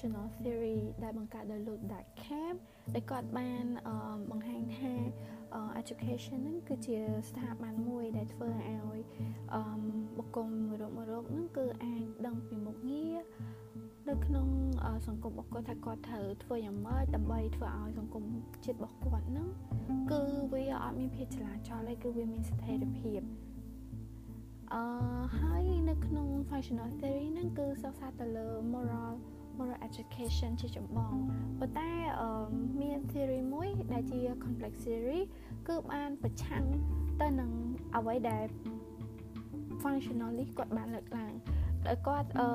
[0.00, 2.54] functional theory ដែលបង្កើតដោយលោក Durkheim
[2.94, 3.64] ដែលគាត់បាន
[4.30, 4.92] បង្ហាញថា
[5.80, 6.98] education ហ្នឹងគឺជា
[7.28, 9.00] ស្ថាប័នមួយដែលធ្វើឲ្យ
[10.18, 13.18] បុគ្គលមួយរូបមួយរូបហ្នឹងគឺអាចដឹងពីមុខងារ
[14.08, 14.48] នៅក្នុង
[15.06, 18.24] សង្គមរបស់គាត់ថាគាត់ត្រូវធ្វើយ៉ាងម៉េចដើម្បីធ្វើឲ្យសង្គម
[18.64, 19.48] ជាតិរបស់គាត់ហ្នឹង
[20.12, 23.20] គឺវាអត់មានភាពចលាចលទេគឺវាមានស្ថិរភាព
[24.72, 24.82] អឺ
[25.38, 29.14] ហើយនៅក្នុង functional theory ហ្នឹងគឺសិក្សាទៅលើ moral
[29.60, 31.14] moral education ជាចម្បង
[31.58, 31.90] ប៉ុន្តែ
[32.80, 35.20] មាន theory មួយដែលជា complex theory
[35.68, 36.64] គឺបានប្រឆាំង
[37.20, 37.50] ទៅនឹង
[37.96, 38.44] អ្វីដែល
[39.82, 41.32] functionally គាត់បានលើកឡើង
[41.86, 42.48] ដោយគាត់អឺ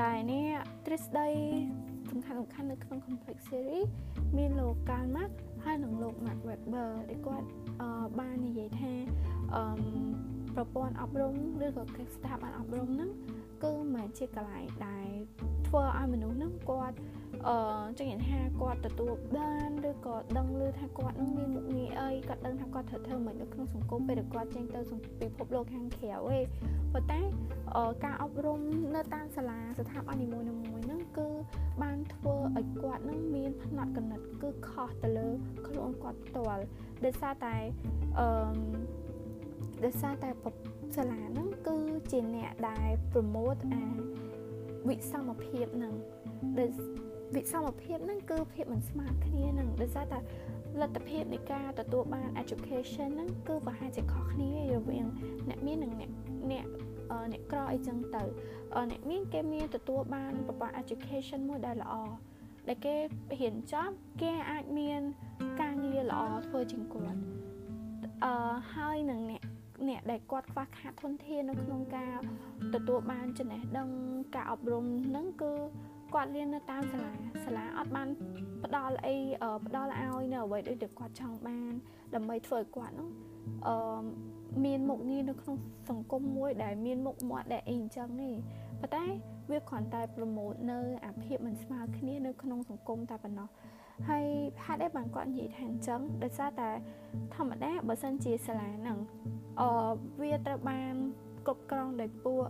[0.00, 0.46] ដែលនេះ
[0.86, 1.28] ទ្រឹស្ដី
[2.10, 3.82] សំខាន់សំខាន់នៅក្នុង complex theory
[4.38, 5.30] មានលោក Karl Marx
[5.64, 7.48] ហើយនិងលោក Max Weber ដែលគាត់
[8.20, 8.92] បាននិយាយថា
[9.54, 9.62] អឺ
[10.56, 11.82] ប្រព័ន្ធអប់រំឬក៏
[12.14, 13.10] ស្ថាប័នអប់រំហ្នឹង
[13.62, 15.08] គឺមិនជាកន្លែងដែល
[15.66, 16.96] ធ្វើឲ្យមនុស្សហ្នឹងគាត់
[17.48, 17.56] អឺ
[17.98, 24.80] ចឹងនិយាយថាគាត់ទទួលបានឬក៏ដឹងឮថាគាត់នឹងមានមុខងារអីគាត់ដឹងថាគាត់ត្រូវធ្វើមិននៅក្នុងសង្គមពេលដែលគាត់ចេញទៅ
[25.20, 26.44] ពិភពលោកខាងក្រៅឯង
[26.92, 27.20] ប៉ុន្តែ
[28.04, 28.60] ការអប់រំ
[28.94, 31.28] នៅតាមសាលាស្ថាប័ននីមួយៗហ្នឹងគឺ
[31.82, 35.28] បានធ្វើឲ្យគាត់នឹងមានផ្នត់គំនិតគឺខុសទៅលើ
[35.66, 36.62] ខ្លួនគាត់ផ្ទាល់
[37.04, 37.54] ដោយសារតែ
[38.18, 38.28] អឺ
[39.84, 40.30] ដោយសារតែ
[40.96, 41.78] សាលាហ្នឹងគឺ
[42.10, 43.84] ជាអ្នកដែល promote អា
[44.88, 45.94] វិសមភាពហ្នឹង
[46.58, 46.70] ដែល
[47.34, 50.18] វិសមភាពហ្នឹងគឺភាពមិនស្មើគ្នាហ្នឹងដោយសារតែ
[50.80, 55.06] លទ្ធភាពនៃការទទួលបាន education ហ្នឹងគឺប្រហែលជាខុសគ្នារវាង
[55.48, 56.10] អ្នកមាននិងអ្នក
[56.52, 56.64] អ្នក
[57.32, 58.22] អ្នកក្រអីចឹងទៅ
[58.90, 61.94] អ្នកមានគេមានទទួលបានប្រព័ន្ធ education មួយដែលល្អ
[62.68, 62.96] ដែលគេ
[63.40, 65.00] រៀនចប់គេអាចមាន
[65.60, 67.20] ការងារល្អធ្វើជាងគាត់
[68.24, 68.32] អឺ
[68.74, 69.42] ហើយនឹងអ្នក
[69.88, 72.16] អ្នកដែលគាត់ខ្វះខាតធនធាននៅក្នុងការ
[72.74, 73.88] ទទួលបានចំណេះដឹង
[74.34, 75.52] ការអប់រំហ្នឹងគឺ
[76.14, 77.12] គាត់រៀននៅតាមសាលា
[77.44, 78.08] សាលាអត់បាន
[78.64, 79.16] ផ្ដល់អី
[79.66, 81.72] ផ្ដល់ឲ្យនៅអ្វីដូចដែលគាត់ចង់បាន
[82.14, 83.08] ដើម្បីធ្វើឲ្យគាត់ហ្នឹង
[83.66, 84.02] អឺ
[84.64, 85.56] មានមុខងារនៅក្នុង
[85.90, 88.30] សង្គមមួយដែលមានមុខមាត់ដែលអីអញ្ចឹងទេ
[88.80, 89.04] ប៉ុន្តែ
[89.50, 93.48] វាគ្រាន់តែប្រម៉ូតនៅអាភាពមិនស្មើគ្នានៅក្នុងសង្គមតែប៉ុណ្ណោះ
[94.08, 94.26] ហើយ
[94.64, 96.70] ហេតុអីបានគាត់និយាយថាអញ្ចឹងដោយសារតែ
[97.34, 98.98] ធម្មតាបើសិនជាសាលាហ្នឹង
[99.60, 99.68] អឺ
[100.20, 100.94] វាត្រូវបាន
[101.46, 102.44] គ្រប់គ្រងដោយពួក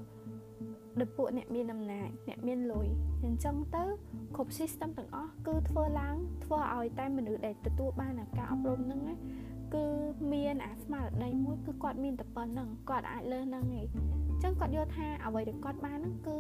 [1.00, 2.86] ដោយពួកអ្នកមានអំណាចអ្នកមានលុយ
[3.24, 3.84] អញ្ចឹងទៅ
[4.36, 9.00] គ្រប់ system ទាំងអស់គឺធ្វើឡើងធ្វើឲ្យតែមនុស្សដែលទទួលបានការអប់រំហ្នឹង
[9.74, 9.84] គឺ
[10.32, 16.36] មានអាស្មារតីមួយគឺគាត់មានតែប៉ុណ្្នឹងគាត់អាចលើសហ្នឹងឯងអញ្ចឹងគាត់យល់ថាអ្វីដែលគាត់បានហ្នឹងគឺ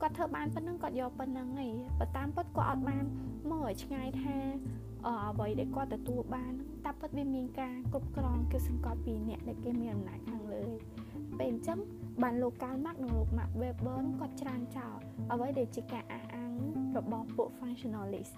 [0.00, 3.04] គាត់ធ្វើបានប៉ុណ្្នឹងគាត់យកប៉ុណ្្នឹងឯងបើតាមពិតគាត់អត់បាន
[3.50, 4.36] មើលឲ្យឆ្ងាយថា
[5.28, 6.52] អ្វីដែលគាត់ទទួលបាន
[6.84, 10.64] តែពិតវាមានការគ្រប់គ្រងគឺសង្កត់ពីអ្នកដែលគេមានអំណាចខាងលើ
[11.38, 11.78] ពេលអញ្ចឹង
[12.22, 14.98] បានលោកកាលម៉ាក់និងលោកម៉ាក់ Weber គាត់ច្រានចោល
[15.32, 16.52] អ្វីដែលជាការអះអាង
[16.96, 18.34] របស់ពួក functionalist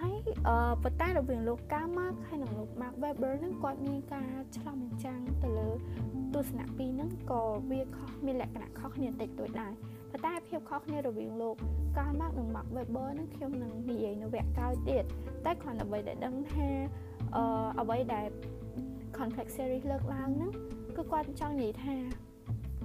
[0.00, 0.16] ហើយ
[0.48, 5.68] អឺប៉ុន្តែរវាងលោកកាម៉ាក់ហើយនិងលោក Mark Weber ហ្នឹងគាត់មានការឆ្លងបញ្ចាំងទៅលើ
[6.34, 9.72] ទស្សនៈពីរហ្នឹងក៏វាខុសមានលក្ខណៈខុសគ្នាតិចតួចដែរ
[10.10, 11.56] ប៉ុន្តែភាពខុសគ្នារវាងលោក
[11.96, 15.04] Karl Marx និង Mark Weber ហ្នឹងខ្ញុំនឹងនិយាយនៅវគ្គក្រោយទៀត
[15.44, 16.68] តែគ្រាន់តែអ្វីដែលដឹងថា
[17.36, 17.44] អឺ
[17.80, 18.26] អ្វីដែល
[19.18, 20.52] complex series លើកឡើងហ្នឹង
[20.96, 21.96] គឺគាត់ចង់និយាយថា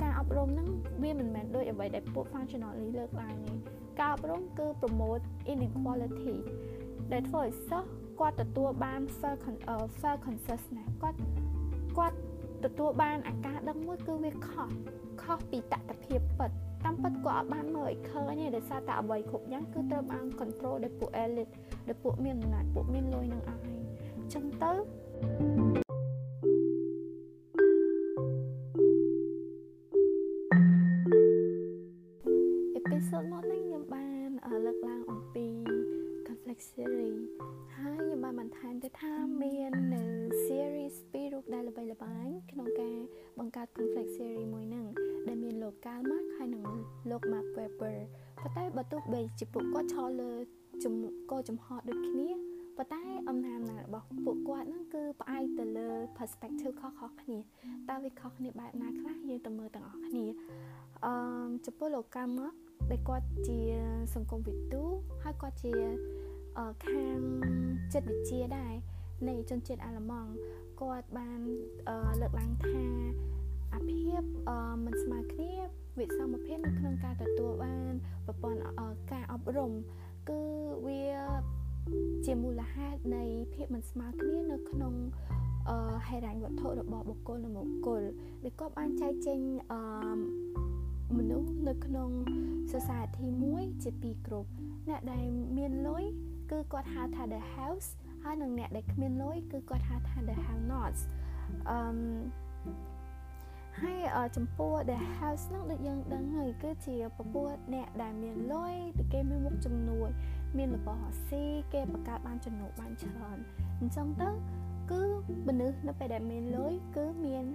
[0.01, 0.69] ការអប់រំហ្នឹង
[1.03, 3.53] វាមិនមែនដូចអ្វីដែលពួក functionally លើកឡើងទេ
[3.99, 6.37] ការអប់រំគឺ promote inequality
[7.13, 7.89] ដែលធ្វើឲ្យសិស្ស
[8.19, 9.35] គាត់ទទួលបាន fair
[9.99, 11.19] fair consciousness គាត់
[11.97, 12.17] គាត់
[12.65, 14.69] ទទួលបានអាការដឹងមួយគឺវាខុស
[15.21, 16.51] ខុសពីតថភាពពិត
[16.83, 21.53] តាមពិតគាត់អត់បានមើលឲ្យឃើញទេដោយសារតែអ្វីគ្រប់យ៉ាងគឺត្រូវបាន control ដោយពួក elite
[21.87, 23.81] ដោយពួកមានអំណាចពួកមានលុយនឹងអស់ហើយ
[24.17, 24.71] អញ្ចឹងទៅ
[25.41, 25.68] អេ
[43.49, 44.85] បង្កើត complex series មួយហ្នឹង
[45.27, 46.65] ដែលមានលោក Karl Marx ហើយនិង
[47.09, 47.97] លោក Mark Weber
[48.41, 50.31] ប៉ុន្តែបើទោះបីជាពួកគាត់ឈរលើ
[50.83, 50.93] ជំ
[51.31, 52.27] កោចំហដូចគ្នា
[52.77, 57.37] ប៉ុន្តែអំណាចអំណាចរបស់ពួកគាត់ហ្នឹងគឺផ្អែកទៅលើ perspective ខុសៗគ្នា
[57.89, 60.25] តើវាខុសគ្នាបែបណាខ្លះយើងទៅមើលទាំងអស់គ្នា
[61.05, 61.13] អឺ
[61.65, 62.53] ចំពោះលោក Karl Marx
[62.91, 63.59] ដែលគាត់ជា
[64.15, 64.83] សង្គមវិទូ
[65.23, 65.73] ហើយគាត់ជា
[66.85, 67.19] ខាង
[67.93, 68.73] ចិត្តវិទ្យាដែរ
[69.29, 70.31] នៃជនជាតិអាល្លឺម៉ង់
[70.81, 71.39] គាត់បាន
[72.21, 72.83] លើកឡើងថា
[73.35, 73.38] អា
[73.89, 74.21] ភាព
[74.85, 75.53] មិនស្មើគ្នា
[75.99, 77.93] វិសមភាពនៅក្នុងការទទួលបាន
[78.25, 78.61] ប្រព័ន្ធ
[79.11, 79.71] ការអប់រំ
[80.29, 80.41] គឺ
[80.85, 81.03] វា
[82.25, 84.93] ជាមូលហេតុនៃភាពមិនស្មើគ្នានៅក្នុង
[85.69, 85.77] អឺ
[86.07, 88.03] ហេរញ្ញវត្ថុរបស់បុគ្គលនិងបុគ្គល
[88.43, 89.39] ដែលគាត់បានចែកចេញ
[89.71, 89.81] អឺ
[91.17, 92.09] មនុស្សនៅក្នុង
[92.73, 94.49] society មួយជាពីរគ្រប់
[94.89, 95.25] អ្នកដែល
[95.57, 96.03] មានលុយ
[96.51, 97.89] គឺគាត់ហៅថា the house
[98.23, 101.01] ហើយនឹងអ្នកដែលគ្មានលុយគឺគាត់ហៅថា the have nots
[101.69, 101.79] អឺ
[103.81, 108.75] ហើយចំពោះ the house ហ្នឹងដូចយើងដឹងហើយគឺជាពពួកអ្នកដែលមានលុយ
[109.13, 110.09] គេមានមុខជំនួយ
[110.57, 111.43] មានរបស់ស៊ី
[111.73, 113.37] គេបង្កើតបានចំណូលបានច្រើន
[113.79, 114.29] អញ្ចឹងទៅ
[114.91, 115.03] គឺ
[115.47, 117.45] មនុស្សនៅពេលដែលមានលុយគឺមាន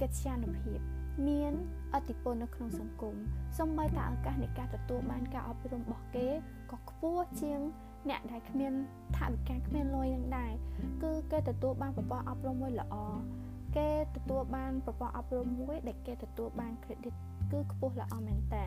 [0.00, 0.78] កិត្យានុភាព
[1.28, 1.52] មាន
[1.94, 3.14] អតិពលនៅក្នុងសង្គម
[3.58, 6.28] សូម្បីតែឱកាសនៃការទទួលបានការអប់រំរបស់គេ
[6.70, 7.60] ក៏ខ្ពស់ជាង
[8.08, 8.72] អ្នកដែលគ្មាន
[9.16, 10.52] ថវិកាគ្មានលុយនឹងដែរ
[11.02, 12.94] គឺគេទទួលបានប្រព័ន្ធអប់រំមួយល្អ
[13.76, 17.14] គេទទួលបានប្រព័ន្ធអប់រំមួយដែលគេទទួលបាន credit
[17.52, 18.64] គឺខ្ពស់ល្អមែនតើ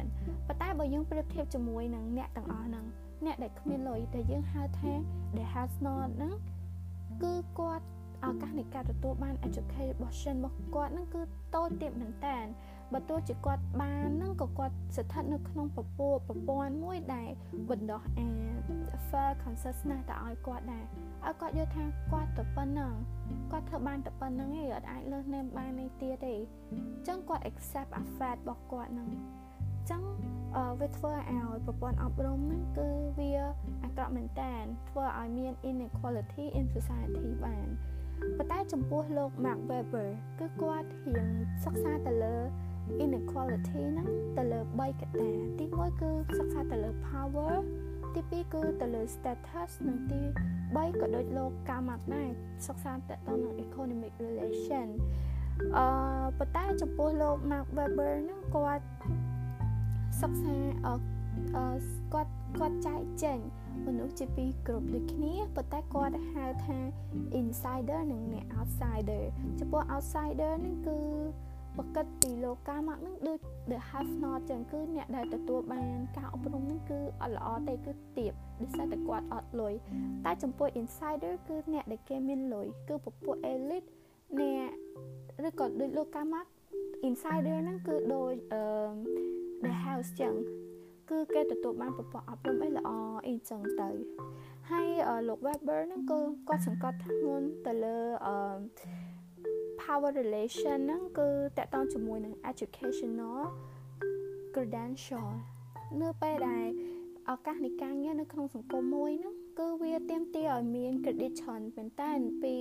[0.47, 2.85] ប៉ុន្តែបើយើងប្រៀបធៀបជាមួយនឹងអ្នកទាំងអស់ហ្នឹង
[3.25, 4.93] អ្នកដែលគ្មានលុយដែលយើងហៅថា
[5.35, 6.33] the has not ហ្នឹង
[7.23, 7.85] គឺគាត់
[8.25, 11.21] ឱកាសនៃការទទួលបាន education របស់គាត់ហ្នឹងគឺ
[11.55, 12.37] តូចទាបមែនតើ
[12.93, 17.29] បើទោះជាគាត់បានហ្នឹងក៏គាត់ស្ថិតនៅក្នុងពពោប្រព័ន្ធមួយដែល
[17.69, 18.29] បណ្ដោះអា
[19.09, 20.85] fair consciousness ទៅឲ្យគាត់ដែរ
[21.25, 22.93] ឲ្យគាត់យល់ថាគាត់ទៅប៉ុណ្ណឹង
[23.51, 30.03] គាត់ធ្វើបានតែប៉ុណ្្នឹងឯងអត់អាចលើសណែមបាននេះទៀតទេអញ្ចឹងគាត់ accept a fact របស់គាត់ហ្នឹងអញ្ចឹង
[30.79, 33.31] វាធ្វើឲ្យប្រព័ន្ធអប់រំហ្នឹងគឺវា
[33.83, 34.53] អាក្រក់មែនតើ
[34.89, 37.67] ធ្វើឲ្យមាន inequality in society បាន
[38.37, 40.09] ប៉ុន្តែចំពោះលោក Mark Webber
[40.39, 41.27] គឺគាត់រៀង
[41.63, 42.37] សិក្សាទៅលើ
[43.03, 44.07] inequality ហ្នឹង
[44.37, 46.09] ទៅលើ3កត្តាទី1គឺ
[46.39, 47.53] សិក្សាទៅលើ power
[48.13, 50.21] ទី2គឺទៅលើ status និងទី
[50.61, 52.29] 3ក៏ដូចលោកកាមាក់ដែរ
[52.67, 54.87] សិក្សាទៅទៅនឹង economic relation
[55.77, 55.85] អឺ
[56.37, 58.85] ប៉ុន្តែចំពោះលោក Mark Webber ហ្នឹងគាត់
[60.21, 60.55] សិក្សា
[60.85, 60.95] អឺ
[62.13, 63.39] គាត់គាត់ចែកចេញ
[63.87, 66.77] មនុស្សជាពីរគ្រប់ដូចគ្នាប៉ុន្តែគាត់ហៅថា
[67.39, 69.23] insider និងអ្នក outsider
[69.59, 70.99] ចំពោះ outsider ហ្នឹងគឺ
[71.77, 73.39] បើគិតពីលោកកាមកហ្នឹងដូច
[73.71, 79.73] the have not ចឹងគឺអ្នកដែលទទួលបានការអប់រំហ្នឹងគឺអត់ល្អទេគឺទៀបដោយសារតែគាត់អត់លុយ
[80.25, 83.89] តែចំពោះ insider គឺអ្នកដែលគេមានលុយគឺពពួក elite
[84.39, 84.69] អ្នក
[85.47, 86.45] ឬក៏ដូចលោកកាមក
[87.07, 88.63] insider ហ្នឹងគឺដូចអឺ
[89.63, 90.35] the house ចឹង
[91.09, 92.89] គឺគេទទួលបានប្រព័ន្ធអប់រំអីល្អ
[93.27, 93.89] អីចឹងទៅ
[94.71, 94.87] ហើយ
[95.27, 97.97] លោក Weber ហ្នឹងក៏គាត់សង្កត់ធ្ងន់ទៅលើ
[98.27, 98.35] អឺ
[99.83, 103.39] power relation ហ្នឹងគឺតកតងជាមួយនឹង educational
[104.53, 105.29] credential
[106.01, 106.65] នៅពេលដែល
[107.31, 112.11] ឱកាសនៃការងារនៅក្នុងសង្គមមួយហ្នឹងគឺវាទាមទារឲ្យមាន credit ច្រើនមែនតើ
[112.43, 112.55] ពី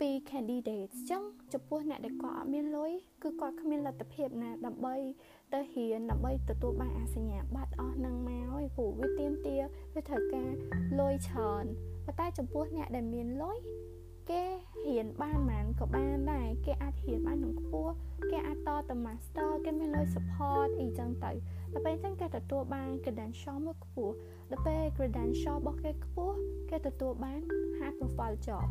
[0.00, 1.22] ពី candidate អញ្ចឹង
[1.52, 2.92] ចំពោះអ្នកដែលគាត់អត់មានលុយ
[3.22, 4.96] គឺគាត់គ្មានលទ្ធភាពណាដើម្បី
[5.52, 9.62] ទៅរៀនដើម្បីទទួលបានអាសញ្ញាបត្រអស់នឹងមកហើយព្រោះវាទាមទារ
[9.94, 10.50] វាត្រូវការ
[11.00, 11.64] លុយច្រើន
[12.06, 13.58] ប៉ុន្តែចំពោះអ្នកដែលមានលុយ
[14.30, 14.42] គេ
[14.86, 17.92] រៀនបានមិនក៏បានដែរគេអាចរៀនបាននឹងខ្ពស់
[18.30, 21.32] គេអាចតទៅ master គេមានលុយ support អីចឹងទៅ
[21.72, 24.14] ដល់ពេលអញ្ចឹងគេទទួលបាន credential មួយខ្ពស់
[24.50, 26.36] ដល់ពេល credential របស់គេខ្ពស់
[26.70, 27.40] គេទទួលបាន
[27.78, 28.66] high profile job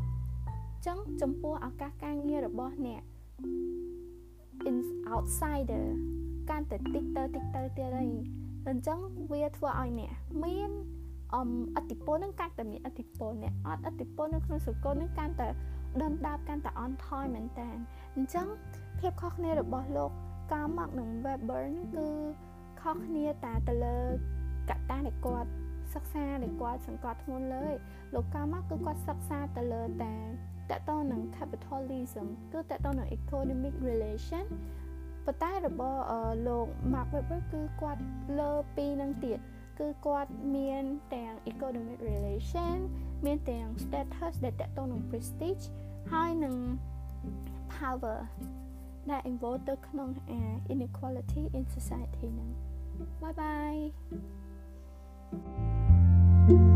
[0.86, 3.02] ចឹងចំពោះឱកាសការងាររបស់អ្នក
[4.70, 4.78] in
[5.14, 5.86] outsider
[6.50, 8.10] កាន់តែតិចទៅតិចទៅទៀតហើយ
[8.68, 9.00] អញ្ចឹង
[9.32, 10.14] វាធ្វើឲ្យអ្នក
[10.44, 10.72] មាន
[11.36, 15.50] អមអតិពលនឹងកាន់តែមានអតិពលអ្នកអត់អតិពលនៅក្នុងសង្គមនឹងកាន់តែ
[16.02, 17.70] ដុនដាបកាន់តែអន់ថយមែនតើ
[18.16, 18.48] អញ្ចឹង
[19.00, 20.12] ភាពខុសគ្នារបស់លោក
[20.54, 22.08] កាមកនិង Weber នឹងគឺ
[22.82, 24.00] ខុសគ្នាតែទៅលើ
[24.70, 25.50] កត្តាដែលគាត់
[25.94, 27.68] សិក្សាដែលគាត់សង្កត់ធ្ងន់លើ
[28.14, 30.16] លោកកាមកគឺគាត់សិក្សាទៅលើតែ
[30.72, 34.46] តកតនឹង capitalism គឺតកតនឹង economic relation
[35.26, 36.02] ប៉ុន្តែរបស់
[36.48, 38.02] លោក Mark Webber គឺគាត់
[38.40, 39.40] លើពីនឹងទៀត
[39.84, 42.78] គឺគាត់មានទាំង economic relation
[43.26, 45.66] មានទាំង status ដែលតកតនឹង prestige
[46.12, 46.56] ហើយនឹង
[47.76, 48.20] power
[49.10, 50.10] ដែល involve ទៅក្នុង
[50.74, 52.50] inequality in society ហ្នឹង
[53.22, 53.82] bye bye
[56.50, 56.73] រប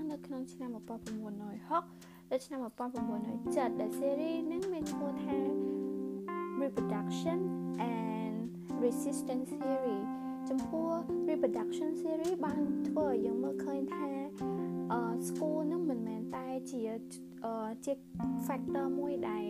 [0.00, 5.36] ឡើងនៅក្នុងឆ្នាំ1960ដល់ឆ្នាំ1970ដែល series នឹងមានឈ្មោះថា
[6.62, 7.38] Reproduction
[7.96, 8.36] and
[8.84, 10.00] Resistance Theory
[10.48, 10.90] ចំពោះ
[11.30, 14.08] Reproduction Theory បានធ្វើឲ្យយើងមើលឃើញថា
[14.92, 16.82] អឺ school នឹងមិនមែនតែជា
[17.84, 17.92] ជា
[18.46, 19.46] factor មួយដែល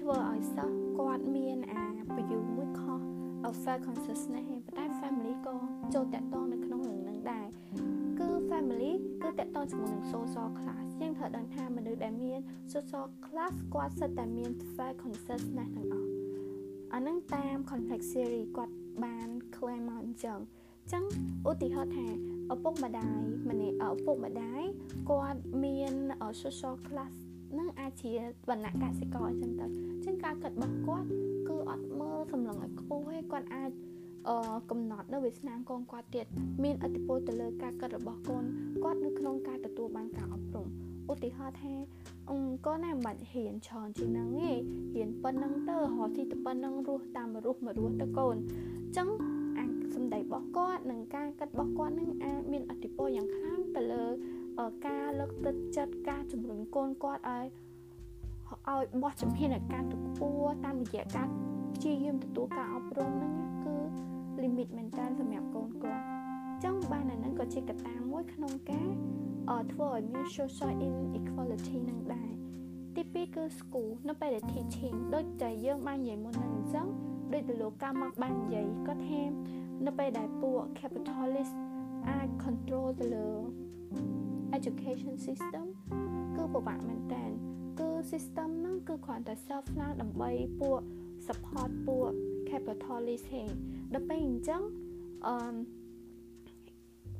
[0.00, 3.00] ធ្វើឲ្យសិស្សគាត់មានអាប្រយោជន៍មួយខុស
[3.62, 5.54] fair consciousness ប៉ុន្តែ family ក៏
[5.94, 7.63] ចូលតាក់ទងនៅក្នុងនឹងនឹងដែរគឺ
[8.64, 8.92] family
[9.22, 12.40] គឺតាក់ទងជាមួយនឹង social class យើងត្រូវដឹងថាមនុស្សដែលមាន
[12.72, 16.08] social class គាត់សិតតែមាន five consciousness ទាំងអស់
[16.94, 20.38] អានឹងតាម complex theory គាត់បាន claim មកអញ្ចឹង
[20.82, 21.04] អញ្ចឹង
[21.48, 22.06] ឧទាហរណ៍ថា
[22.52, 24.62] ឪពុកម្ដាយម្នាក់ឪពុកម្ដាយ
[25.10, 25.94] គាត់មាន
[26.42, 27.14] social class
[27.58, 28.12] នឹងអាចជា
[28.48, 31.08] វណ្ណៈកសិករអញ្ចឹងទៅអញ្ចឹងការគិតរបស់គាត់
[31.48, 33.70] គឺអត់មើលសម្លឹងឲ្យខ្ពស់ទេគាត់អាច
[34.28, 34.36] អឺ
[34.70, 36.26] កំណត់នៅវាសនាកូនគាត់ទៀត
[36.64, 38.44] មានអតិពលទៅលើការគិតរបស់កូន
[38.84, 40.66] គាត់នៅក្នុងការទទួលបានការអប់រំ
[41.12, 41.74] ឧទាហរណ៍ថា
[42.30, 44.52] អឺកូនណាមិនបាច់ហ៊ានច្រើនជាងហ្នឹងទេ
[44.94, 49.08] ហ៊ានប៉ុណ្ណឹងទៅរហូតទីទៅប៉ុណ្ណឹងរស់តាមរស់មករស់ទៅកូនអញ្ចឹង
[49.58, 49.64] អា
[49.94, 54.04] សម្ដីរបស់គាត់និងការគិតរបស់គាត់នឹងអាចមានអតិពលយ៉ាងខ្លាំងទៅលើ
[54.86, 57.46] ការលើកទឹកចិត្តការជំរុញកូនគាត់ឲ្យ
[58.68, 61.26] ឲ្យបោះជំហានឲ្យការទៅខ្ពស់តាមរយៈការ
[61.74, 63.32] ព្យាយាមទទួលការអប់រំហ្នឹង
[63.63, 63.63] គឺ
[64.44, 66.04] limit មែនតើសម្រាប់កូនគាត់
[66.64, 68.88] ចឹងបានអាហ្នឹងក៏ជាកត្តាមួយក្នុងការ
[69.72, 72.30] ធ្វើឲ្យមាន social inequality នឹងដែរ
[72.94, 76.86] ទី2គឺ school នៅពេលដែល teaching ដូចតែយើងបាននិយាយមុនហ្នឹងអញ្ចឹង
[77.32, 79.22] ដូចទៅលោកកម្មមកបាននិយាយគាត់ថា
[79.86, 81.54] នៅពេលដែលពួក capitalist
[82.08, 83.28] អាច control ទៅលើ
[84.58, 85.66] education system
[86.36, 87.24] គឺពិបាកមែនតើ
[87.80, 90.80] គឺ system ហ្នឹងគឺគ្រាន់តែ self ឡើងដើម្បីពួក
[91.26, 92.10] support ពួក
[92.50, 93.42] capitalist ទេ
[93.92, 94.62] ដល់ពេលអញ្ចឹង
[95.26, 95.36] អឺ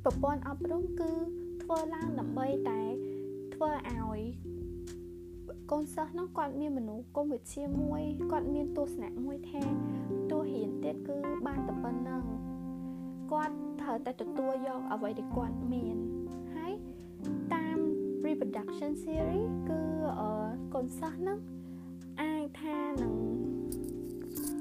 [0.03, 1.11] ប្រព័ន្ធអប់រំគឺ
[1.63, 2.81] ធ្វើឡើងដើម្បីតែ
[3.53, 4.21] ធ្វើឲ្យ
[5.71, 9.61] កូនសិស្សនោះគាត់មានមនុស្សគុំវិជ្ជាមួយគាត់មានទស្សនៈមួយថា
[10.31, 12.23] ទោះរៀនទៀតគឺបានតែប៉ុណ្ណឹង
[13.31, 15.97] គាត់ត្រូវតែទទួលយកអ្វីដែលគាត់មាន
[16.55, 16.73] ហើយ
[17.53, 17.77] តាម
[18.25, 19.79] reproduction theory គឺ
[20.73, 21.39] កូនសិស្សហ្នឹង
[22.21, 23.13] អាចថានឹង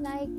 [0.06, 0.32] like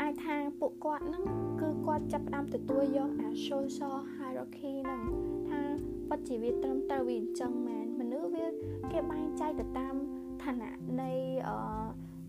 [0.00, 1.24] អាចថាពួកគាត់ហ្នឹង
[1.60, 5.02] គឺគាត់ចាប់ផ្ដើមទទួលយកអា social hierarchy ហ្នឹង
[5.48, 5.60] ថា
[6.08, 8.46] ពិតជាវាត្រឹមត្រូវវាអញ្ចឹងមែនមនុស្សវា
[8.92, 9.94] គេបែងចែកទៅតាម
[10.42, 11.10] ឋានៈនៃ
[11.48, 11.56] អឺ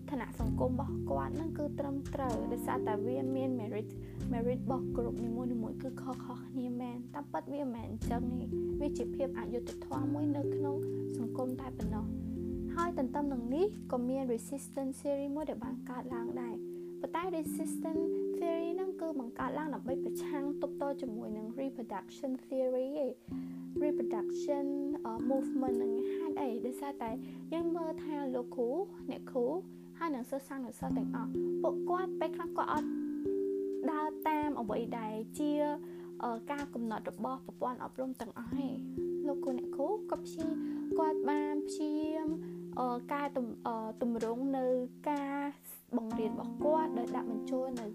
[0.10, 3.88] ឋានៈសង្គមរបស់គាត់ហ្នឹងគឺត្រឹមត្រូវដោយសារតែវាមាន merit
[4.32, 8.48] merit របស់គ្រប់នីមួយៗគឺខុសៗគ្នាមែនតែប៉ិតវាមិនមែនអញ្ចឹងទេ
[8.80, 10.76] វាជាភាពអយុត្តិធម៌មួយនៅក្នុង
[11.18, 12.06] សង្គមតែប៉ុណ្ណោះ
[12.76, 16.56] ហើយទន្ទឹមនឹងនេះក៏មាន resistance theory មួយដែលបានកើតឡើងដែរ
[17.02, 18.06] ប៉ុន្តែ resistance
[18.40, 23.12] theory ហ្នឹងគឺបង្កើតឡើងដើម្បីប្រឆាំងទប់ទល់ជាមួយនឹង reproduction theory ឯង
[23.84, 24.66] reproduction
[25.10, 27.12] uh, movement ហ្នឹងហេតុអីដោយសារតែ
[27.54, 28.70] យើងមើលថាលោកគ្រូ
[29.12, 29.46] អ្នកគ្រូ
[29.98, 31.32] ហើយនឹងសិស្សសាំងនិងសិស្សទាំងអស់
[31.64, 32.90] ពួកគាត់ពេលខ្លះគាត់អត់
[33.92, 35.52] ដើរតាមអ្វីដែលជា
[36.52, 38.76] ការកំណត់របស់ប្រព័ន្ធអប់រំទាំងអស់ឯង
[39.28, 40.48] លោកគ្រូអ្នកគ្រូក៏ព្យា
[41.00, 42.28] គាត់បានព្យាយាម
[43.12, 43.24] កែ
[44.02, 44.66] តម្រង់នៅ
[45.10, 45.40] ការ
[45.98, 47.88] បង្រៀនរបស់គាត់ដោយដាក់បញ្ចូលនៅ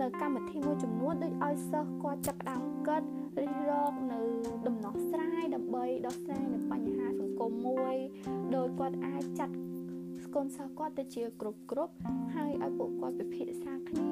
[0.00, 3.02] នៅកម្មវិធីមួយចំនួនដូចឲ្យសិស្សគាត់ចាប់ផ្ដើមគិត
[3.42, 4.20] រិះរកនៅ
[4.66, 7.96] ដំណោះស្រាយដើម្បីដោះស្រាយនៅបញ្ហាសង្គមមួយ
[8.56, 9.54] ដោយគាត់អាចចាត់
[10.34, 11.94] កូនសិស្សគាត់ទៅជាគ្រប់គ្រប់
[12.34, 14.05] ហើយឲ្យពួកគាត់ពិភាក្សាគ្នា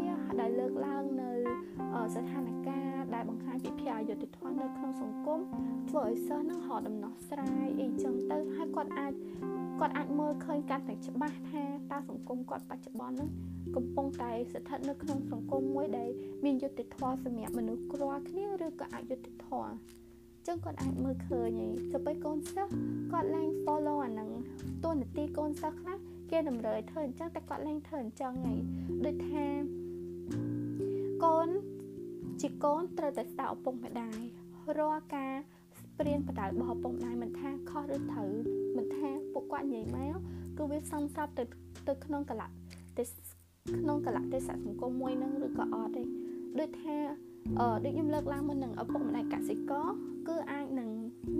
[0.44, 1.30] ដែលលើកឡើងនៅ
[2.14, 5.40] ស្ថានភាពដែលបង្ហាញពីភាពអយុត្តិធម៌នៅក្នុងសង្គម
[5.88, 9.12] ធ្វើឲ្យសិស្សនឹងរកដំណោះស្រាយអីចឹងទៅហើយគាត់អាច
[9.80, 13.28] គាត់អាចមើលឃើញកាន់តែច្បាស់ថាតើសង្គមគាត់បច្ចុប្បន្ននឹង
[13.76, 16.10] កំពុងតែស្ថិតនៅក្នុងសង្គមមួយដែល
[16.44, 19.72] មានយុត្តិធម៌សម្រាប់មនុស្សគ្រាល់គ្នាឬក៏អយុត្តិធម៌
[20.46, 22.72] ចឹងគាត់អាចមើលឃើញហើយទៅពេលកូនសិស្ស
[23.12, 24.30] គាត់ឡើង follow អាហ្នឹង
[24.84, 25.98] តួនាទីកូនសិស្សខ្លះ
[26.30, 28.58] គេតម្រូវឲ្យធ្វើអញ្ចឹងតែគាត់ឡើងធ្វើអញ្ចឹងហើយ
[29.04, 29.83] ដូចថា
[31.22, 31.48] កូន
[32.40, 34.20] ជាកូនត្រូវតែស្ដាប់ឪពុកម្ដាយ
[34.78, 35.34] រាល់ការ
[35.98, 38.30] ព្រៀនបដៅរបស់ឪពុកម្ដាយមិនថាខុសឬត្រូវ
[38.76, 40.16] មិនថាពួកគាត់និយាយមក
[40.58, 41.44] គឺវាសំស្រាប់ទៅ
[41.88, 42.48] ទៅក្នុងកលៈ
[42.98, 43.08] ទេស
[43.80, 46.02] ក្នុងកលៈទេសៈសង្គមមួយនឹងឬក៏អត់ទេ
[46.58, 46.96] ដូចថា
[47.60, 49.86] អឺដូចខ្ញុំលើកឡើងមុននឹងឪពុកម្ដាយកសិករ
[50.28, 50.90] គឺអាចនឹង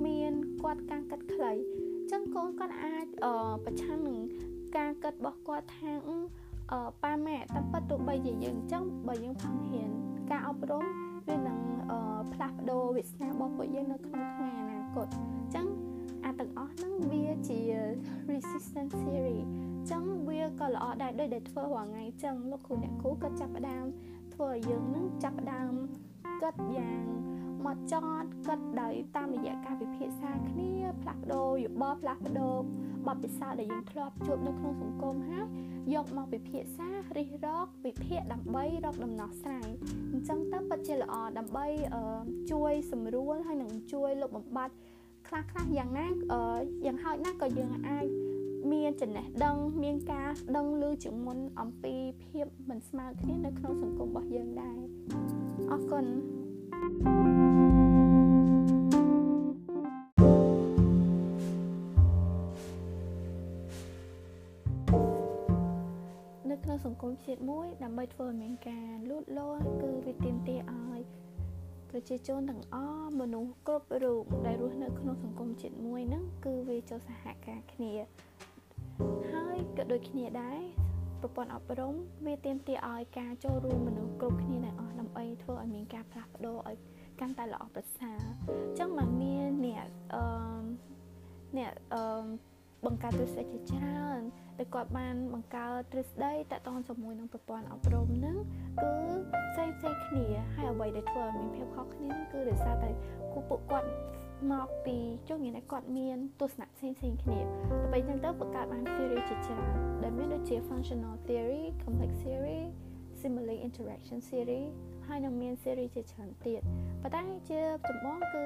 [0.06, 3.32] មានគាត់ការកាត់ខ្លីអញ្ចឹងកូនគាត់អាចអឺ
[3.64, 4.18] ប្រឆាំងនឹង
[4.76, 6.16] ការកាត់របស់គាត់ថាអឺ
[7.02, 9.90] ប៉ាម៉ែតែប៉ិតទោះបីជាយើងអញ្ចឹងបើយើងផឹងហ៊ាន
[10.30, 10.84] ការអប់រំ
[11.28, 11.58] វានឹង
[12.32, 15.66] ផ្លាស់ប្ដូរវាសនារបស់ពួកយើងនៅក្នុងថ្ងៃអនាគតអញ្ចឹង
[16.24, 17.60] អាទាំងអស់ហ្នឹងវាជា
[18.30, 23.84] resistance theory អញ្ចឹងវាក៏ល្អដែរដូចដែលធ្វើរាល់ថ្ងៃអញ្ចឹងលោកគ្រូអ្នកគ្រូក៏ចាប់ផ្ដើម
[24.34, 25.72] ធ្វើឲ្យយើងនឹងចាប់ផ្ដើម
[26.42, 27.04] គិតយ៉ាង
[27.66, 32.56] មកចត់គិតដោយតាមរយៈការពិភាក្សាគ្នាផ្លាស់ប្ដូរយោបល់ផ្លាស់ប្ដូរ
[33.06, 35.46] បទពិសោធន៍ដែលយើងធ្លាប់ជួបនៅក្នុងសង្គមហើយ
[35.94, 39.68] យកមកពិភាក្សារិះរកវិភាគដើម្បីរកដំណោះស្រាយ
[40.12, 41.66] អញ្ចឹងទៅពិតជាល្អដើម្បី
[42.52, 44.74] ជួយសម្រួលហើយនឹងជួយលុបបំបាត់
[45.28, 46.06] ខ្លះខ្លះយ៉ាងណា
[46.86, 48.06] យ៉ាងហោចណាស់ក៏យើងអាច
[48.72, 51.94] មានចំណេះដឹងមានការដឹងឮជាងមុនអំពី
[52.24, 54.78] ភាពមិនស្មើគ្នានៅក្នុងសង្គមរបស់យើងដែរ
[55.70, 57.33] អអរគុណនៅ
[67.26, 71.00] ជាតិមួយដើម្បីធ្វើឲ្យមានការលូតលាស់គឺវាទាមទារឲ្យ
[71.90, 77.92] ប្រជាជនទាំងអស់មនុស្សគ្រប់រូបដែលរស់នៅក្នុងសង្គមជាតិមួយហ្នឹងគឺវាចូលសហការគ្នា
[79.32, 80.60] ហើយក៏ដូចគ្នាដែរ
[81.20, 81.94] ប្រព័ន្ធអប់រំ
[82.26, 86.76] វាទាមទារឲ្យការចូលរួមមនុស្សគ្រប់គ្នាទាំងអស់ដើម្បីធ្វើឲ្យមានការផ្លាស់ប្ដូរឲ្យ
[87.20, 90.24] កាន់តែល្អប្រសើរអញ្ចឹងមកមានអ្នកអឺ
[91.58, 92.02] អ្នកអឺ
[92.86, 94.22] បង្កើតទ្រឹស្ដីជាច្រើន
[94.58, 98.36] ដែលគាត់បានបង្កើតទ្រឹស្ដីតកតងជាមួយនឹងប្រព័ន្ធអប់រំហ្នឹង
[98.80, 98.92] គឺ
[99.50, 102.90] ផ្សេងផ្សេងគ្នាហើយអ្វីដែលធ្វើឲ្យមានភាពខុសគ្នាហ្នឹងគឺដោយសារតែ
[103.32, 103.88] គូពួកគាត់
[104.52, 104.96] មកពី
[105.28, 112.60] ចុះងារគាត់មានទស្សនៈផ្សេងផ្សេងគ្នាដើម្បីចឹងទៅបង្កើតបាន theory ជាច្រើនដែលមានដូចជា functional theory complex theory
[113.20, 114.62] simulating interaction theory
[115.06, 116.60] ហើយនឹងមាន series ជាច្រើនទៀត
[117.02, 118.44] ប៉ុន្តែជាចម្បងគឺ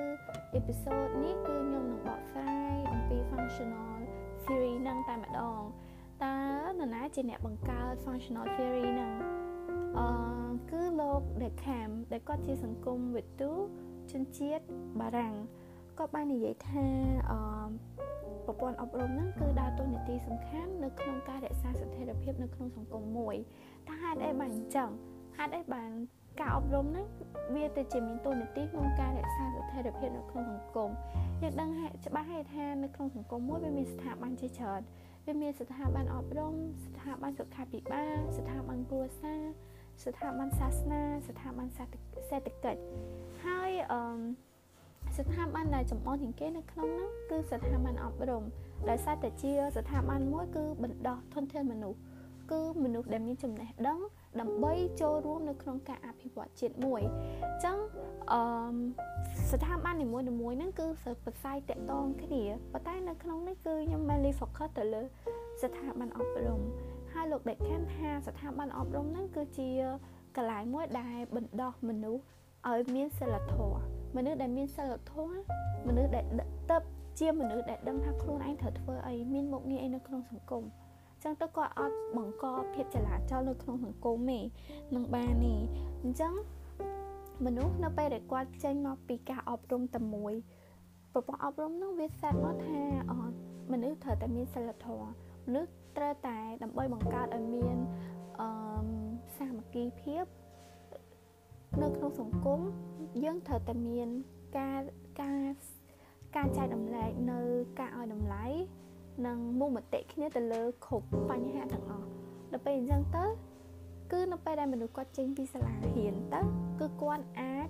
[0.55, 3.98] អេពីសូតនេះគឺខ្ញុំនឹងបកស្រាយអំពី functional
[4.45, 5.61] theory ហ្នឹងតែម្ដង
[6.25, 6.37] តើ
[6.79, 9.13] នរណាជាអ្នកបង្កើត functional theory ហ្នឹង
[9.99, 10.09] អឺ
[10.71, 13.51] គឺលោក Durkheim ដែលគាត់ជាសង្គមវិទូ
[14.11, 14.65] ជនជាតិ
[15.01, 15.35] បារាំង
[15.99, 16.87] គាត់បាននិយាយថា
[17.31, 17.39] អឺ
[18.47, 23.37] ប្រព័ន្ធអប់រំហ្នឹងគឺដើរតួនាទីសំខាន់នៅក្នុងការរក្សាស្ថិរភាពនៅក្នុងសង្គមមួយ
[23.89, 24.91] តើហេតុអីបានអញ្ចឹង
[25.37, 25.91] ហេតុអីបាន
[26.41, 27.07] ការអប់រំហ្នឹង
[27.55, 30.91] វាទៅជាមានតួនាទីក្នុងការរក្សាស្ថិរភាពនៅក្នុងសង្គម
[31.43, 31.71] យើងដឹង
[32.07, 34.81] ច្បាស់ហើយថានៅក្នុងសង្គមមួយវាមានស្ថាប័នជាច្រើន
[35.27, 36.55] វាមានស្ថាប័នអប់រំ
[36.87, 39.43] ស្ថាប័នសុខាភិបាលស្ថាប័នគ្រួសារ
[40.05, 42.81] ស្ថាប័នសាសនាស្ថាប័នសេដ្ឋកិច្ច
[43.45, 44.03] ហើយអឺ
[45.17, 48.45] ស្ថាប័នដែលចំអនជាងគេនៅក្នុងនោះគឺស្ថាប័នអប់រំ
[48.89, 51.99] ដែលសារតែជាស្ថាប័នមួយគឺបណ្ដោះធនធានមនុស្ស
[52.51, 53.99] គឺមនុស្សដែលមានចំណេះដឹង
[54.41, 57.03] ដើម្បីចូលរួមនៅក្នុងការអភិវឌ្ឍជាតិមួយ
[57.45, 57.79] អញ្ចឹង
[58.33, 58.41] អឺ
[59.53, 60.87] ស្ថាប័ននីមួយៗហ្នឹងគឺ
[61.25, 65.03] ប្រស័យតាក់ទងគ្នាប៉ុន្តែនៅក្នុងនេះគឺខ្ញុំ mainly focus ទៅលើ
[65.63, 66.61] ស្ថាប័នអប់រំ
[67.13, 69.71] ហើយលោកដេកខានថាស្ថាប័នអប់រំហ្នឹងគឺជា
[70.37, 72.23] កន្លែងមួយដែលបណ្ដោះមនុស្ស
[72.69, 73.81] ឲ្យមានសិលធម៌
[74.17, 75.39] មនុស្សដែលមានសិលធម៌
[75.87, 76.25] មនុស្សដែល
[76.71, 76.79] ទៅ
[77.19, 80.65] ជាមនុស្សដែលដឹងថាខ្លួនឯងត្រូវធ្វើអីមានមុខងារអីនៅក្នុងសង្គម
[81.29, 84.41] ចឹងទៅគាត់អត់បង្កភាពចលាចលនៅក្នុងសង្គមទេ
[84.95, 85.61] នឹងបាននេះ
[86.03, 86.33] អញ្ចឹង
[87.45, 90.35] មនុស្សនៅពេលដែលគាត់ចេញមកពីការអប់រំតែមួយ
[91.13, 93.13] ប្រព័ន្ធអប់រំនោះវាសេតមកថាអ
[93.73, 95.11] មនុស្សត្រូវតែមានសិលធម៌
[95.47, 97.77] មនុស្សត្រូវតែដើម្បីបង្កើតឲ្យមាន
[98.41, 98.49] អឺ
[99.39, 100.25] សាមគ្គីភាព
[101.83, 102.61] នៅក្នុងសង្គម
[103.25, 104.09] យើងត្រូវតែមាន
[104.59, 104.81] ការ
[105.23, 105.53] ការ
[106.37, 107.41] ការចែកតម្លែកនៅ
[107.79, 108.45] ការឲ្យតម្លៃ
[109.27, 112.07] និងមុខមតិគ្នាទៅលើគ្រប់បញ្ហាទាំងអស់
[112.53, 113.25] ដល់ពេលអញ្ចឹងទៅ
[114.13, 116.41] គឺនៅពេលដែលមនុស្សគាត់ចេញពីសាលារៀនទៅ
[116.81, 117.69] គឺគាត់អាច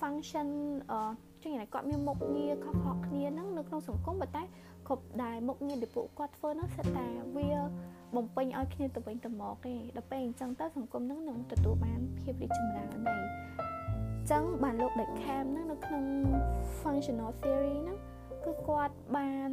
[0.00, 0.48] function
[0.90, 1.00] អឺ
[1.42, 4.42] ចឹងណាគាត់មានមុខងារខុសៗគ្នាហ្នឹងនៅក្នុងសង្គមប៉ុន្តែ
[4.86, 7.50] គ្រប់ដែលមុខងារដែលពួកគាត់ធ្វើហ្នឹងសិតតែវា
[8.16, 13.22] បំពេញឲ្យគ្នាទៅវិញទៅមកទេដល់ពេលអញ្ចឹងទៅសង្គមហ្នឹងនឹងទទួលបានភាពរីកចម្រើនដែរ
[14.30, 16.04] ចឹងបានលោក Durkheim ហ្នឹងនៅក្នុង
[16.80, 17.98] functional theory ហ្នឹង
[18.48, 19.50] គឺគាត់បាន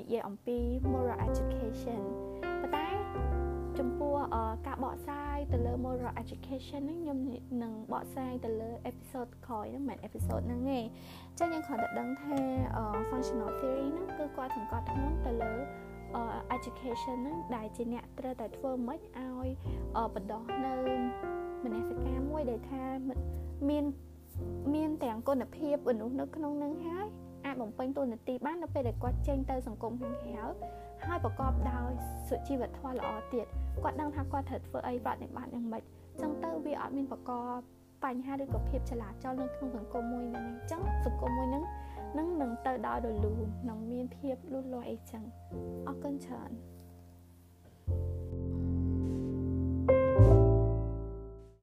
[0.00, 0.58] និយាយអំពី
[0.92, 2.02] moral education
[2.60, 2.88] ប៉ុន្តែ
[3.78, 4.14] ចំពោះ
[4.66, 7.18] ការបកស្រាយទៅលើ moral education ហ្នឹងខ្ញុំ
[7.62, 12.38] នឹងបកស្រាយទៅលើ episode ក្រោយហ្នឹងមិន episode ហ្នឹងទេអញ្ចឹងយើងគ្រាន់តែដឹងថា
[13.10, 15.52] functional theory ហ្នឹងគឺគាត់សង្កត់ធ្ងន់ទៅលើ
[16.56, 19.48] education ហ្នឹងដែលជាអ្នកត្រូវតែធ្វើម៉េចឲ្យ
[20.14, 20.74] បណ្ដោះនៅ
[21.64, 22.84] មនសិការមួយដែលថា
[23.68, 23.84] មាន
[24.74, 27.08] មានទាំងគុណភាពមនុស្សនៅក្នុងនឹងហើយ
[27.52, 30.44] អាចបំពេញតួនាទីបាននៅពេលដែលគាត់ចេញទៅសង្គមខាងក្រៅ
[31.04, 31.90] ហើយប្រកបដោយ
[32.28, 33.46] សុជីវធម៌ល្អទៀត
[33.82, 37.58] គាត់ដឹងថាគាត់ត្រូវធ្វើអីប្រតិបត្តិយ៉ាងម៉េចអញ្ចឹងទៅវាអត់មានប្រកប
[38.04, 41.64] បញ្ហាឬក៏ភាពចលាចលនៅក្នុងសង្គមមួយហ្នឹងអញ្ចឹងសង្គមមួយហ្នឹង
[42.18, 45.22] នឹងនឹងទៅដល់រលូននឹងមានភាពលូតលាស់អីចឹង
[45.88, 46.50] អរគុណច្រើន